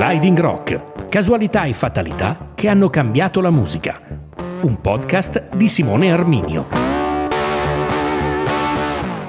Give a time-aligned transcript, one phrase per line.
[0.00, 4.00] Sliding Rock, casualità e fatalità che hanno cambiato la musica.
[4.60, 6.66] Un podcast di Simone Arminio.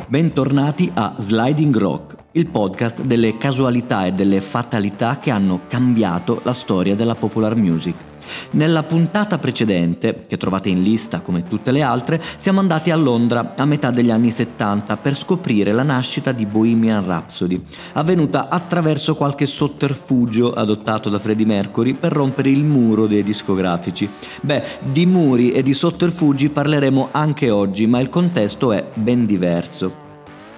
[0.05, 6.53] Bentornati a Sliding Rock, il podcast delle casualità e delle fatalità che hanno cambiato la
[6.53, 8.08] storia della popular music.
[8.51, 13.53] Nella puntata precedente, che trovate in lista come tutte le altre, siamo andati a Londra
[13.55, 17.61] a metà degli anni 70 per scoprire la nascita di Bohemian Rhapsody,
[17.93, 24.09] avvenuta attraverso qualche sotterfugio adottato da Freddie Mercury per rompere il muro dei discografici.
[24.41, 30.08] Beh, di muri e di sotterfugi parleremo anche oggi, ma il contesto è ben diverso.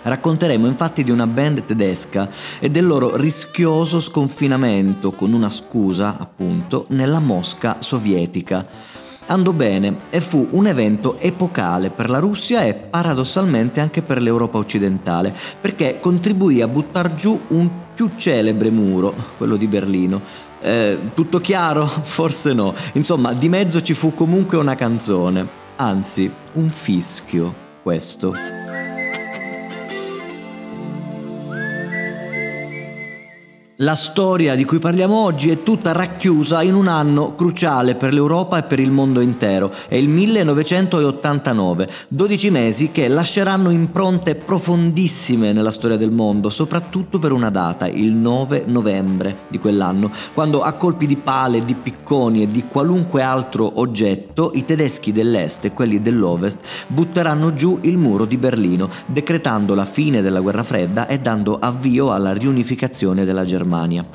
[0.04, 6.86] Racconteremo infatti di una band tedesca e del loro rischioso sconfinamento con una scusa, appunto,
[6.90, 8.66] nella Mosca sovietica.
[9.28, 14.58] Andò bene e fu un evento epocale per la Russia e paradossalmente anche per l'Europa
[14.58, 20.20] occidentale, perché contribuì a buttare giù un più celebre muro, quello di Berlino.
[20.62, 21.86] Eh, tutto chiaro?
[21.88, 22.74] Forse no.
[22.94, 27.54] Insomma, di mezzo ci fu comunque una canzone, anzi, un fischio,
[27.84, 28.61] questo.
[33.82, 38.60] La storia di cui parliamo oggi è tutta racchiusa in un anno cruciale per l'Europa
[38.60, 45.72] e per il mondo intero, è il 1989, 12 mesi che lasceranno impronte profondissime nella
[45.72, 51.08] storia del mondo, soprattutto per una data, il 9 novembre di quell'anno, quando a colpi
[51.08, 56.60] di pale, di picconi e di qualunque altro oggetto i tedeschi dell'est e quelli dell'ovest
[56.86, 62.14] butteranno giù il muro di Berlino, decretando la fine della guerra fredda e dando avvio
[62.14, 63.70] alla riunificazione della Germania.
[63.72, 64.06] Germania.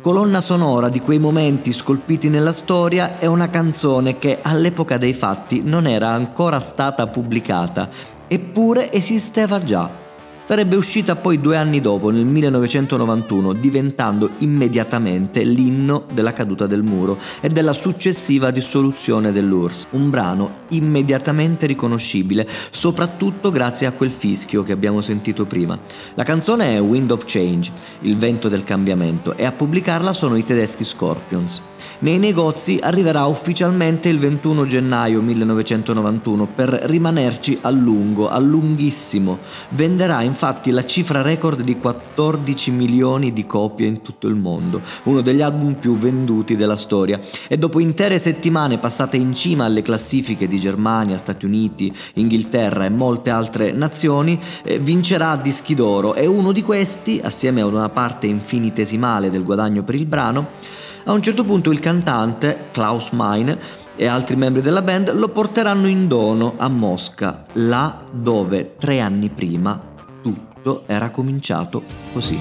[0.00, 5.60] Colonna sonora di quei momenti scolpiti nella storia è una canzone che all'epoca dei fatti
[5.62, 7.88] non era ancora stata pubblicata,
[8.26, 10.04] eppure esisteva già
[10.46, 17.18] Sarebbe uscita poi due anni dopo, nel 1991, diventando immediatamente l'inno della caduta del muro
[17.40, 24.70] e della successiva dissoluzione dell'URSS, un brano immediatamente riconoscibile, soprattutto grazie a quel fischio che
[24.70, 25.76] abbiamo sentito prima.
[26.14, 27.72] La canzone è Wind of Change,
[28.02, 31.60] il vento del cambiamento, e a pubblicarla sono i tedeschi Scorpions.
[31.98, 39.38] Nei negozi arriverà ufficialmente il 21 gennaio 1991 per rimanerci a lungo, a lunghissimo.
[39.70, 45.22] Venderà infatti la cifra record di 14 milioni di copie in tutto il mondo, uno
[45.22, 47.18] degli album più venduti della storia.
[47.48, 52.90] E dopo intere settimane passate in cima alle classifiche di Germania, Stati Uniti, Inghilterra e
[52.90, 57.88] molte altre nazioni, eh, vincerà a dischi d'oro e uno di questi, assieme ad una
[57.88, 63.58] parte infinitesimale del guadagno per il brano, a un certo punto il cantante, Klaus Meine,
[63.96, 69.30] e altri membri della band lo porteranno in dono a Mosca, là dove tre anni
[69.30, 69.80] prima
[70.20, 72.38] tutto era cominciato così.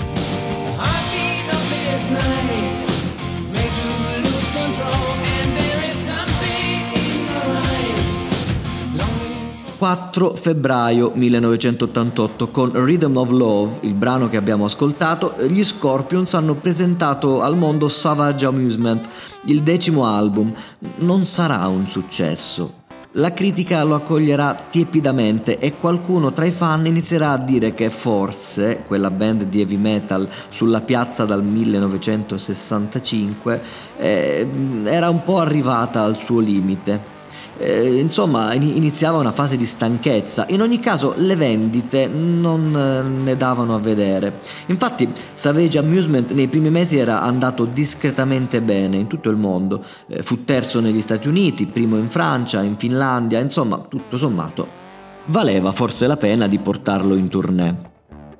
[9.85, 16.55] 4 febbraio 1988 con Rhythm of Love, il brano che abbiamo ascoltato, gli Scorpions hanno
[16.55, 19.07] presentato al mondo Savage Amusement,
[19.43, 20.51] il decimo album.
[20.97, 22.81] Non sarà un successo.
[23.11, 28.81] La critica lo accoglierà tiepidamente e qualcuno tra i fan inizierà a dire che forse
[28.87, 33.61] quella band di heavy metal sulla piazza dal 1965
[33.99, 34.49] eh,
[34.85, 37.13] era un po' arrivata al suo limite
[37.57, 40.45] eh, insomma iniziava una fase di stanchezza.
[40.49, 44.39] In ogni caso le vendite non eh, ne davano a vedere.
[44.67, 49.83] Infatti Savage Amusement nei primi mesi era andato discretamente bene in tutto il mondo.
[50.07, 54.83] Eh, fu terzo negli Stati Uniti, primo in Francia, in Finlandia, insomma tutto sommato
[55.25, 57.93] valeva forse la pena di portarlo in tournée.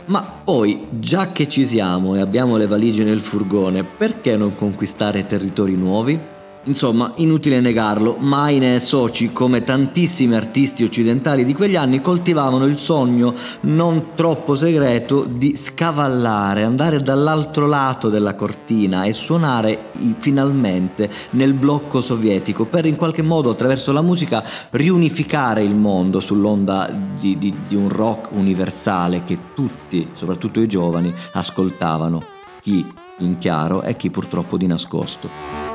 [0.07, 5.25] Ma poi, già che ci siamo e abbiamo le valigie nel furgone, perché non conquistare
[5.25, 6.19] territori nuovi?
[6.67, 12.79] Insomma, inutile negarlo, Maine e Soci, come tantissimi artisti occidentali di quegli anni, coltivavano il
[12.79, 21.53] sogno non troppo segreto di scavallare, andare dall'altro lato della cortina e suonare finalmente nel
[21.53, 27.53] blocco sovietico per in qualche modo attraverso la musica riunificare il mondo sull'onda di, di,
[27.67, 32.23] di un rock universale che tutti, soprattutto i giovani, ascoltavano,
[32.59, 32.83] chi
[33.19, 35.74] in chiaro e chi purtroppo di nascosto.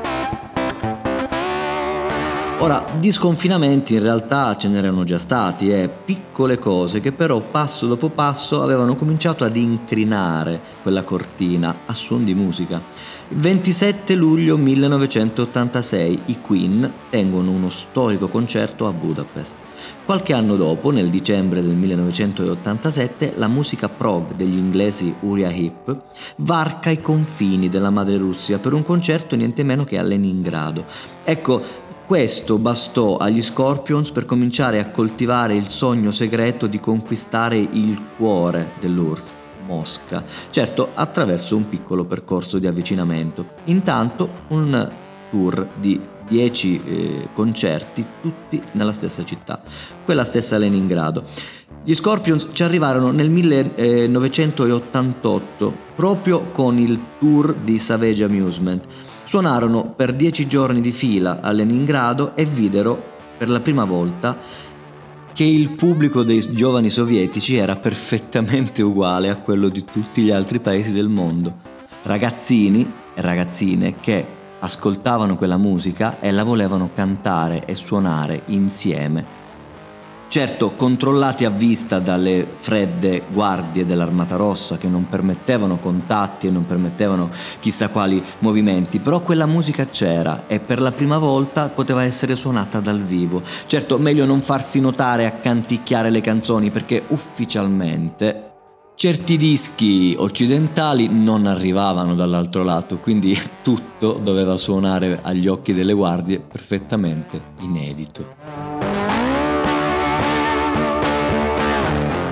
[2.61, 7.87] Ora, di sconfinamenti in realtà ce n'erano già stati, eh, piccole cose che però passo
[7.87, 12.79] dopo passo avevano cominciato ad incrinare quella cortina a suon di musica.
[13.29, 19.55] Il 27 luglio 1986 i Queen tengono uno storico concerto a Budapest.
[20.05, 26.01] Qualche anno dopo, nel dicembre del 1987, la musica prog degli inglesi Uriah Heep
[26.37, 30.85] varca i confini della madre Russia per un concerto niente meno che a Leningrado.
[31.23, 31.63] Ecco,
[32.11, 38.71] questo bastò agli Scorpions per cominciare a coltivare il sogno segreto di conquistare il cuore
[38.81, 39.31] dell'URSS.
[39.65, 43.51] Mosca, certo attraverso un piccolo percorso di avvicinamento.
[43.67, 44.91] Intanto un
[45.29, 49.61] tour di 10 eh, concerti, tutti nella stessa città,
[50.03, 51.23] quella stessa Leningrado.
[51.83, 58.85] Gli Scorpions ci arrivarono nel 1988 proprio con il tour di Savage Amusement
[59.31, 63.01] Suonarono per dieci giorni di fila a Leningrado e videro
[63.37, 64.37] per la prima volta
[65.31, 70.59] che il pubblico dei giovani sovietici era perfettamente uguale a quello di tutti gli altri
[70.59, 71.53] paesi del mondo.
[72.03, 72.85] Ragazzini
[73.15, 74.25] e ragazzine che
[74.59, 79.40] ascoltavano quella musica e la volevano cantare e suonare insieme
[80.31, 86.65] certo controllati a vista dalle fredde guardie dell'Armata Rossa che non permettevano contatti e non
[86.65, 87.29] permettevano
[87.59, 92.79] chissà quali movimenti, però quella musica c'era e per la prima volta poteva essere suonata
[92.79, 93.41] dal vivo.
[93.65, 98.51] Certo, meglio non farsi notare a canticchiare le canzoni perché ufficialmente
[98.95, 106.39] certi dischi occidentali non arrivavano dall'altro lato, quindi tutto doveva suonare agli occhi delle guardie
[106.39, 108.70] perfettamente inedito.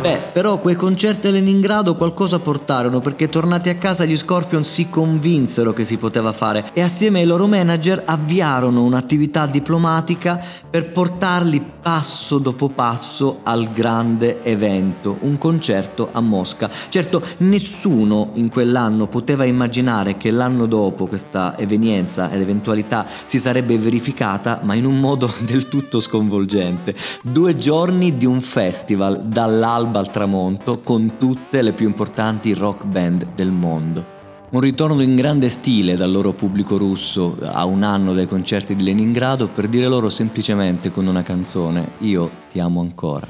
[0.01, 4.89] Beh, però quei concerti a Leningrado qualcosa portarono perché tornati a casa gli Scorpion si
[4.89, 11.61] convinsero che si poteva fare e assieme ai loro manager avviarono un'attività diplomatica per portarli
[11.81, 16.69] passo dopo passo al grande evento, un concerto a Mosca.
[16.87, 23.77] Certo, nessuno in quell'anno poteva immaginare che l'anno dopo questa evenienza ed eventualità si sarebbe
[23.77, 26.95] verificata, ma in un modo del tutto sconvolgente.
[27.21, 32.85] Due giorni di un festival dall'alba dall'alba al tramonto con tutte le più importanti rock
[32.85, 34.17] band del mondo.
[34.51, 38.83] Un ritorno in grande stile dal loro pubblico russo a un anno dai concerti di
[38.83, 43.27] Leningrado per dire loro semplicemente con una canzone Io ti amo ancora.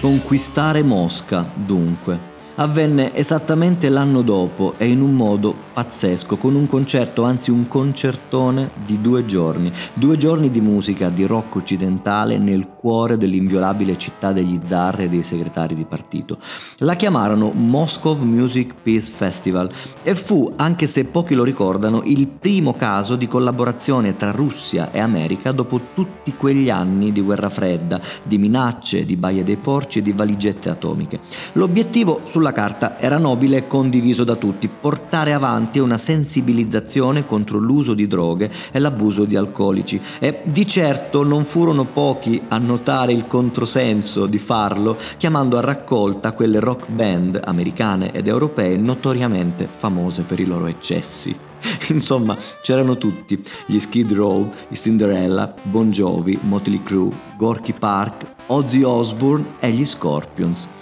[0.00, 7.24] Conquistare Mosca, dunque avvenne esattamente l'anno dopo e in un modo pazzesco, con un concerto,
[7.24, 13.16] anzi un concertone di due giorni, due giorni di musica di rock occidentale nel cuore
[13.16, 16.38] dell'inviolabile città degli zar e dei segretari di partito.
[16.78, 19.70] La chiamarono Moscow Music Peace Festival
[20.02, 25.00] e fu, anche se pochi lo ricordano, il primo caso di collaborazione tra Russia e
[25.00, 30.02] America dopo tutti quegli anni di guerra fredda, di minacce, di baie dei porci e
[30.02, 31.20] di valigette atomiche.
[31.52, 37.94] L'obiettivo sulla carta era nobile e condiviso da tutti, portare avanti una sensibilizzazione contro l'uso
[37.94, 43.28] di droghe e l'abuso di alcolici e di certo non furono pochi a notare il
[43.28, 50.40] controsenso di farlo chiamando a raccolta quelle rock band americane ed europee notoriamente famose per
[50.40, 51.32] i loro eccessi.
[51.90, 58.82] Insomma, c'erano tutti, gli Skid Row, i Cinderella, Bon Jovi, Motley Crue, Gorky Park, Ozzy
[58.82, 60.80] Osbourne e gli Scorpions.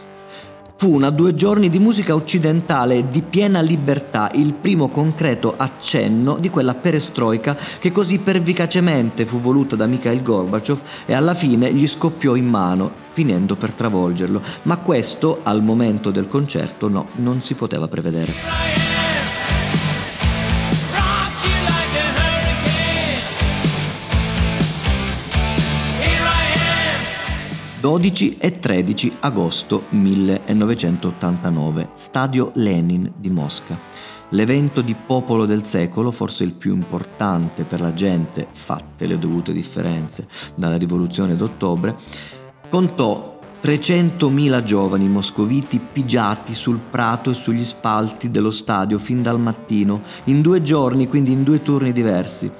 [0.80, 6.48] Fu una due giorni di musica occidentale di piena libertà, il primo concreto accenno di
[6.48, 12.34] quella perestroica che così pervicacemente fu voluta da Mikhail Gorbachev e alla fine gli scoppiò
[12.34, 14.40] in mano, finendo per travolgerlo.
[14.62, 19.09] Ma questo, al momento del concerto, no, non si poteva prevedere.
[27.80, 33.74] 12 e 13 agosto 1989, Stadio Lenin di Mosca.
[34.32, 39.54] L'evento di popolo del secolo, forse il più importante per la gente, fatte le dovute
[39.54, 41.96] differenze dalla rivoluzione d'ottobre,
[42.68, 50.02] contò 300.000 giovani moscoviti pigiati sul prato e sugli spalti dello stadio fin dal mattino,
[50.24, 52.52] in due giorni, quindi in due turni diversi.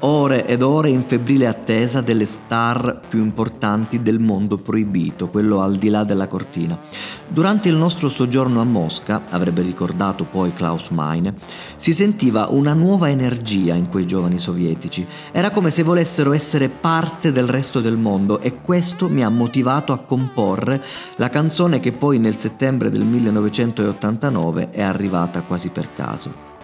[0.00, 5.76] Ore ed ore in febbrile attesa delle star più importanti del mondo proibito, quello al
[5.76, 6.78] di là della cortina.
[7.28, 11.34] Durante il nostro soggiorno a Mosca, avrebbe ricordato poi Klaus Meine,
[11.76, 15.06] si sentiva una nuova energia in quei giovani sovietici.
[15.32, 19.92] Era come se volessero essere parte del resto del mondo e questo mi ha motivato
[19.92, 20.82] a comporre
[21.16, 26.55] la canzone che poi nel settembre del 1989 è arrivata quasi per caso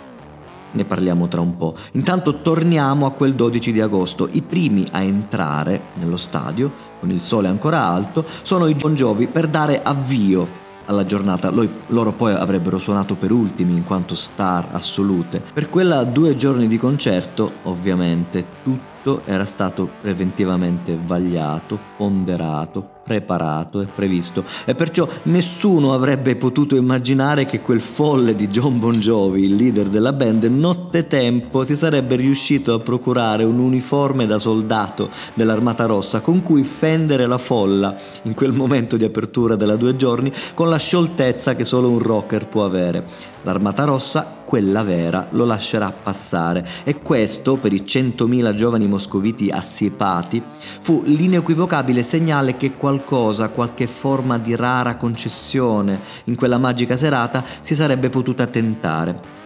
[0.73, 1.75] ne parliamo tra un po'.
[1.93, 4.29] Intanto torniamo a quel 12 di agosto.
[4.31, 9.27] I primi a entrare nello stadio, con il sole ancora alto, sono i Bon Jovi
[9.27, 11.53] per dare avvio alla giornata.
[11.87, 15.43] Loro poi avrebbero suonato per ultimi in quanto star assolute.
[15.53, 23.87] Per quella due giorni di concerto, ovviamente, tutto era stato preventivamente vagliato, ponderato, preparato e
[23.87, 29.55] previsto e perciò nessuno avrebbe potuto immaginare che quel folle di John Bon Jovi, il
[29.55, 36.21] leader della band, nottetempo si sarebbe riuscito a procurare un uniforme da soldato dell'Armata Rossa
[36.21, 40.79] con cui fendere la folla in quel momento di apertura della due giorni con la
[40.79, 43.05] scioltezza che solo un rocker può avere.
[43.43, 50.43] L'Armata Rossa, quella vera, lo lascerà passare e questo, per i 100.000 giovani moscoviti assiepati,
[50.79, 57.75] fu l'inequivocabile segnale che qualcosa, qualche forma di rara concessione in quella magica serata si
[57.75, 59.41] sarebbe potuta tentare.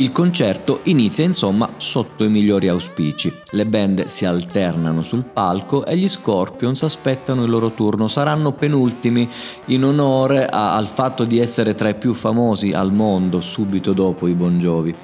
[0.00, 3.30] Il concerto inizia insomma sotto i migliori auspici.
[3.50, 8.08] Le band si alternano sul palco e gli Scorpions aspettano il loro turno.
[8.08, 9.28] Saranno penultimi
[9.66, 14.26] in onore a, al fatto di essere tra i più famosi al mondo subito dopo
[14.26, 14.94] i Bon Jovi.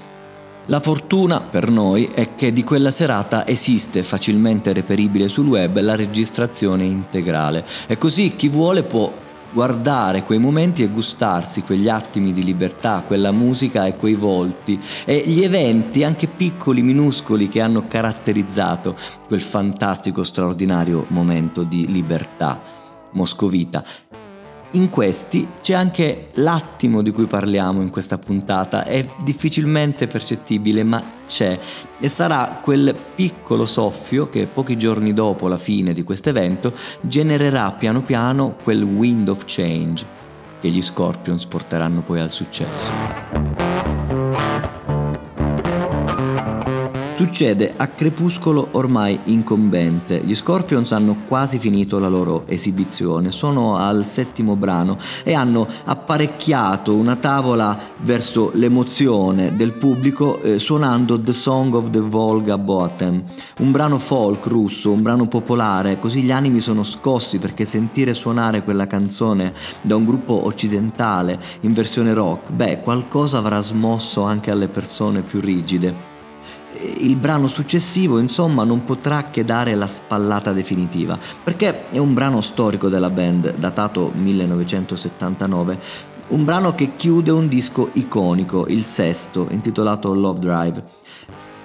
[0.65, 5.95] La fortuna per noi è che di quella serata esiste facilmente reperibile sul web la
[5.95, 9.13] registrazione integrale e così chi vuole può
[9.57, 15.23] guardare quei momenti e gustarsi quegli attimi di libertà, quella musica e quei volti e
[15.25, 18.95] gli eventi anche piccoli, minuscoli che hanno caratterizzato
[19.27, 22.61] quel fantastico, straordinario momento di libertà
[23.13, 23.83] moscovita.
[24.73, 31.03] In questi c'è anche l'attimo di cui parliamo in questa puntata, è difficilmente percettibile ma
[31.27, 31.59] c'è
[31.99, 37.73] e sarà quel piccolo soffio che pochi giorni dopo la fine di questo evento genererà
[37.73, 40.05] piano piano quel wind of change
[40.61, 44.26] che gli Scorpions porteranno poi al successo.
[47.17, 50.21] Succede a crepuscolo ormai incombente.
[50.23, 56.95] Gli Scorpions hanno quasi finito la loro esibizione, sono al settimo brano e hanno apparecchiato
[56.95, 63.25] una tavola verso l'emozione del pubblico eh, suonando The Song of the Volga Botem,
[63.61, 68.63] un brano folk russo, un brano popolare, così gli animi sono scossi perché sentire suonare
[68.63, 74.69] quella canzone da un gruppo occidentale in versione rock, beh, qualcosa avrà smosso anche alle
[74.69, 76.16] persone più rigide
[76.99, 82.41] il brano successivo insomma non potrà che dare la spallata definitiva perché è un brano
[82.41, 85.79] storico della band datato 1979
[86.29, 90.85] un brano che chiude un disco iconico il sesto intitolato Love Drive.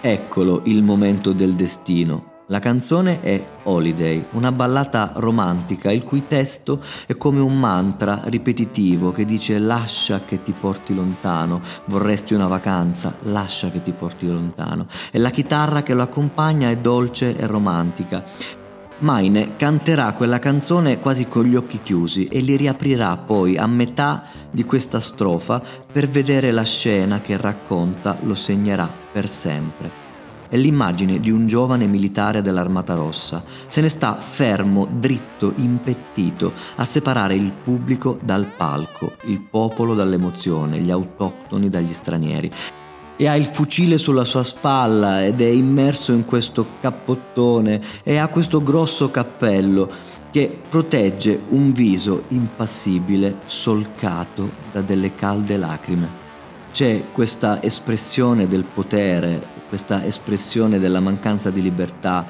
[0.01, 6.81] Eccolo il momento del destino la canzone è Holiday, una ballata romantica il cui testo
[7.07, 13.15] è come un mantra ripetitivo che dice lascia che ti porti lontano, vorresti una vacanza,
[13.23, 14.87] lascia che ti porti lontano.
[15.11, 18.21] E la chitarra che lo accompagna è dolce e romantica.
[18.99, 24.23] Maine canterà quella canzone quasi con gli occhi chiusi e li riaprirà poi a metà
[24.51, 30.00] di questa strofa per vedere la scena che racconta lo segnerà per sempre
[30.51, 33.41] è l'immagine di un giovane militare dell'Armata Rossa.
[33.67, 40.79] Se ne sta fermo, dritto, impettito, a separare il pubblico dal palco, il popolo dall'emozione,
[40.79, 42.51] gli autoctoni dagli stranieri
[43.15, 48.27] e ha il fucile sulla sua spalla ed è immerso in questo cappottone e ha
[48.27, 49.89] questo grosso cappello
[50.31, 56.20] che protegge un viso impassibile solcato da delle calde lacrime.
[56.71, 62.25] C'è questa espressione del potere questa espressione della mancanza di libertà.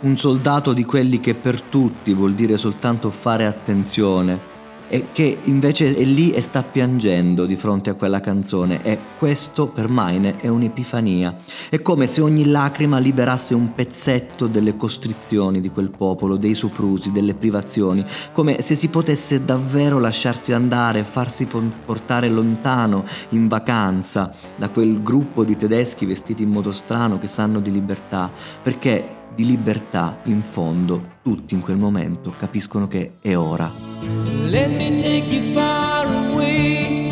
[0.00, 4.49] Un soldato di quelli che per tutti vuol dire soltanto fare attenzione,
[4.90, 9.68] e che invece è lì e sta piangendo di fronte a quella canzone e questo
[9.68, 11.36] per Maine è un'epifania.
[11.70, 17.12] È come se ogni lacrima liberasse un pezzetto delle costrizioni di quel popolo, dei soprusi,
[17.12, 24.68] delle privazioni, come se si potesse davvero lasciarsi andare, farsi portare lontano in vacanza da
[24.70, 28.28] quel gruppo di tedeschi vestiti in modo strano che sanno di libertà,
[28.60, 34.29] perché di libertà, in fondo, tutti in quel momento capiscono che è ora.
[34.50, 37.08] Let me take you far away.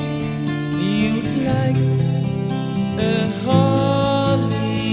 [0.81, 1.79] You'd like
[2.99, 4.89] a holiday.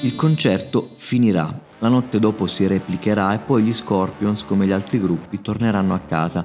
[0.00, 5.00] Il concerto finirà, la notte dopo si replicherà e poi gli Scorpions, come gli altri
[5.00, 6.44] gruppi, torneranno a casa.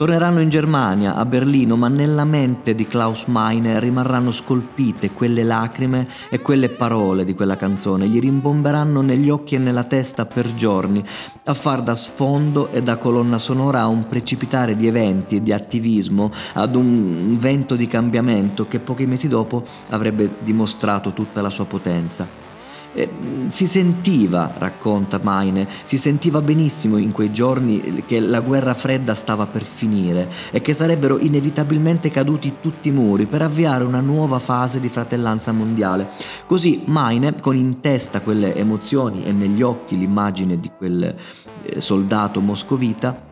[0.00, 6.08] Torneranno in Germania, a Berlino, ma nella mente di Klaus Meine rimarranno scolpite quelle lacrime
[6.30, 11.04] e quelle parole di quella canzone, gli rimbomberanno negli occhi e nella testa per giorni,
[11.44, 15.52] a far da sfondo e da colonna sonora a un precipitare di eventi e di
[15.52, 21.66] attivismo, ad un vento di cambiamento che pochi mesi dopo avrebbe dimostrato tutta la sua
[21.66, 22.49] potenza.
[22.92, 23.08] Eh,
[23.48, 29.46] si sentiva, racconta Maine, si sentiva benissimo in quei giorni che la guerra fredda stava
[29.46, 34.80] per finire e che sarebbero inevitabilmente caduti tutti i muri per avviare una nuova fase
[34.80, 36.08] di fratellanza mondiale.
[36.46, 41.14] Così Maine, con in testa quelle emozioni e negli occhi l'immagine di quel
[41.62, 43.28] eh, soldato moscovita,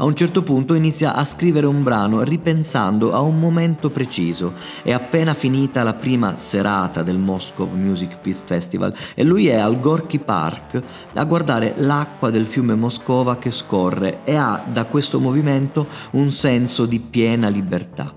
[0.00, 4.54] a un certo punto inizia a scrivere un brano ripensando a un momento preciso.
[4.82, 9.78] È appena finita la prima serata del Moscow Music Peace Festival e lui è al
[9.78, 15.86] Gorky Park a guardare l'acqua del fiume Moscova che scorre e ha da questo movimento
[16.12, 18.14] un senso di piena libertà.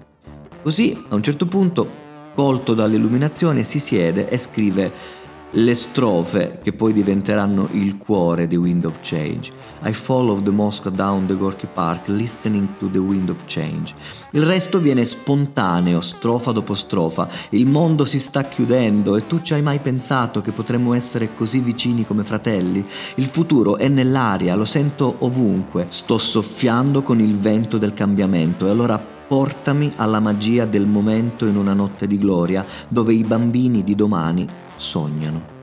[0.62, 2.02] Così, a un certo punto,
[2.34, 5.22] colto dall'illuminazione, si siede e scrive
[5.56, 9.52] le strofe che poi diventeranno il cuore di Wind of Change.
[9.84, 13.94] I follow the Moscow down the Gorky Park listening to the wind of change.
[14.32, 17.28] Il resto viene spontaneo, strofa dopo strofa.
[17.50, 21.60] Il mondo si sta chiudendo e tu ci hai mai pensato che potremmo essere così
[21.60, 22.84] vicini come fratelli?
[23.16, 25.86] Il futuro è nell'aria, lo sento ovunque.
[25.90, 31.58] Sto soffiando con il vento del cambiamento e allora portami alla magia del momento in
[31.58, 34.48] una notte di gloria dove i bambini di domani
[34.84, 35.62] sognano.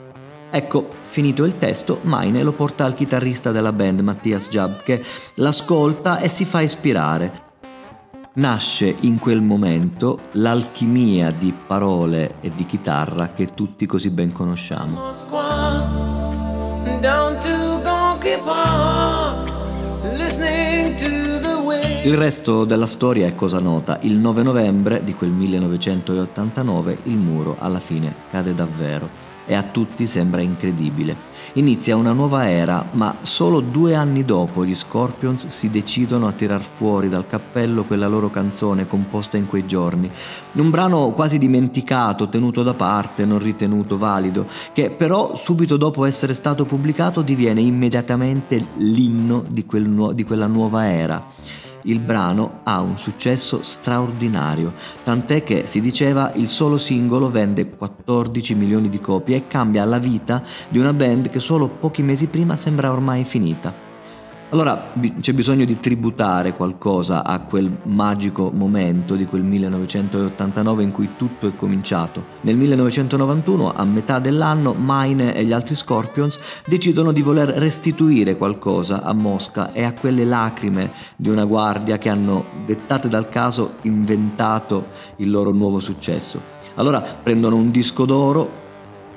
[0.51, 5.01] Ecco, finito il testo, Maine lo porta al chitarrista della band Mattias Jab che
[5.35, 7.49] l'ascolta e si fa ispirare.
[8.33, 15.11] Nasce in quel momento l'alchimia di parole e di chitarra che tutti così ben conosciamo.
[22.03, 23.99] Il resto della storia è cosa nota.
[24.03, 29.09] Il 9 novembre di quel 1989 il muro alla fine cade davvero
[29.47, 31.30] e a tutti sembra incredibile.
[31.55, 36.61] Inizia una nuova era, ma solo due anni dopo gli Scorpions si decidono a tirar
[36.61, 40.09] fuori dal cappello quella loro canzone composta in quei giorni.
[40.53, 46.35] Un brano quasi dimenticato, tenuto da parte, non ritenuto valido, che però subito dopo essere
[46.35, 51.27] stato pubblicato diviene immediatamente l'inno di, quel di quella nuova era
[51.83, 58.55] il brano ha un successo straordinario, tant'è che si diceva il solo singolo vende 14
[58.55, 62.57] milioni di copie e cambia la vita di una band che solo pochi mesi prima
[62.57, 63.90] sembra ormai finita.
[64.53, 71.11] Allora c'è bisogno di tributare qualcosa a quel magico momento di quel 1989 in cui
[71.17, 72.25] tutto è cominciato.
[72.41, 79.05] Nel 1991, a metà dell'anno, Maine e gli altri Scorpions decidono di voler restituire qualcosa
[79.05, 84.89] a Mosca e a quelle lacrime di una guardia che hanno, dettate dal caso, inventato
[85.17, 86.41] il loro nuovo successo.
[86.75, 88.70] Allora prendono un disco d'oro,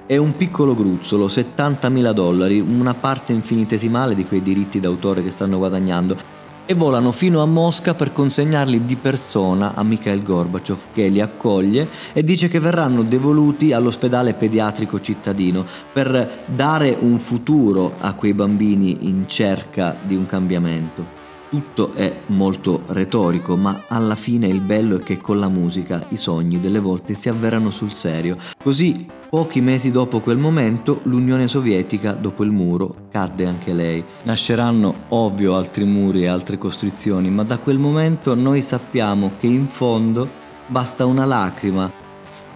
[0.06, 5.58] è un piccolo gruzzolo, 70.000 dollari, una parte infinitesimale di quei diritti d'autore che stanno
[5.58, 6.18] guadagnando,
[6.66, 11.88] e volano fino a Mosca per consegnarli di persona a Mikhail Gorbachev che li accoglie
[12.13, 19.00] e dice che verranno devoluti all'ospedale pediatrico cittadino per dare un futuro a quei bambini
[19.02, 21.23] in cerca di un cambiamento.
[21.54, 26.18] Tutto è molto retorico, ma alla fine il bello è che con la musica i
[26.18, 28.38] sogni delle volte si avverano sul serio.
[28.58, 34.04] Così, pochi mesi dopo quel momento, l'Unione Sovietica, dopo il muro, cadde anche lei.
[34.24, 39.68] Nasceranno ovvio altri muri e altre costrizioni, ma da quel momento noi sappiamo che in
[39.68, 40.28] fondo
[40.66, 41.88] basta una lacrima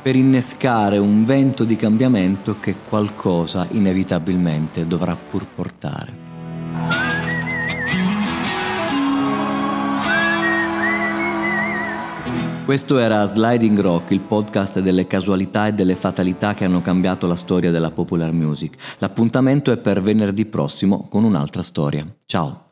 [0.02, 6.27] per innescare un vento di cambiamento che qualcosa inevitabilmente dovrà pur portare.
[12.68, 17.38] Questo era Sliding Rock, il podcast delle casualità e delle fatalità che hanno cambiato la
[17.38, 18.98] storia della popular music.
[18.98, 22.06] L'appuntamento è per venerdì prossimo con un'altra storia.
[22.26, 22.67] Ciao!